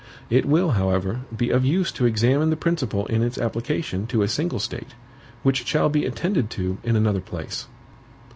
It 0.31 0.47
will, 0.47 0.71
however, 0.71 1.19
be 1.37 1.51
of 1.51 1.63
use 1.63 1.91
to 1.91 2.07
examine 2.07 2.49
the 2.49 2.55
principle 2.55 3.05
in 3.05 3.21
its 3.21 3.37
application 3.37 4.07
to 4.07 4.23
a 4.23 4.27
single 4.27 4.57
State, 4.57 4.95
which 5.43 5.67
shall 5.67 5.89
be 5.89 6.07
attended 6.07 6.49
to 6.57 6.79
in 6.83 6.95
another 6.95 7.21
place. 7.21 7.67